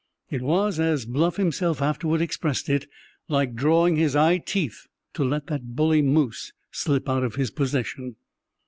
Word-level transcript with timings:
It 0.31 0.41
was, 0.41 0.79
as 0.79 1.05
Bluff 1.05 1.35
himself 1.35 1.79
afterward 1.79 2.21
expressed 2.21 2.69
it, 2.69 2.87
"like 3.29 3.53
drawing 3.53 3.97
his 3.97 4.15
eyeteeth 4.15 4.87
to 5.13 5.23
let 5.23 5.45
that 5.45 5.75
bully 5.75 6.01
moose 6.01 6.53
slip 6.71 7.07
out 7.07 7.23
of 7.23 7.35
his 7.35 7.51
possession." 7.51 8.15